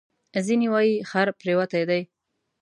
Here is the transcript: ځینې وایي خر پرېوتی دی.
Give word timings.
ځینې 0.45 0.67
وایي 0.73 0.93
خر 1.09 1.27
پرېوتی 1.39 1.83
دی. 1.89 2.01